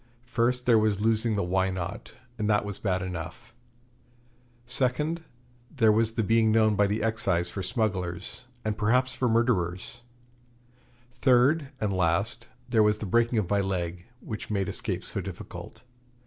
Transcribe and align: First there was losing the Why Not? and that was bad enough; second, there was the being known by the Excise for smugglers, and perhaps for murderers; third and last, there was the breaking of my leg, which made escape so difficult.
First 0.25 0.65
there 0.65 0.79
was 0.79 0.99
losing 0.99 1.35
the 1.35 1.43
Why 1.43 1.69
Not? 1.69 2.13
and 2.39 2.49
that 2.49 2.65
was 2.65 2.79
bad 2.79 3.03
enough; 3.03 3.53
second, 4.65 5.23
there 5.69 5.91
was 5.91 6.13
the 6.13 6.23
being 6.23 6.51
known 6.51 6.75
by 6.75 6.87
the 6.87 7.03
Excise 7.03 7.51
for 7.51 7.61
smugglers, 7.61 8.47
and 8.65 8.75
perhaps 8.79 9.13
for 9.13 9.29
murderers; 9.29 10.01
third 11.11 11.69
and 11.79 11.93
last, 11.93 12.47
there 12.67 12.81
was 12.81 12.97
the 12.97 13.05
breaking 13.05 13.37
of 13.37 13.47
my 13.47 13.59
leg, 13.61 14.07
which 14.21 14.49
made 14.49 14.67
escape 14.67 15.03
so 15.05 15.21
difficult. 15.21 15.83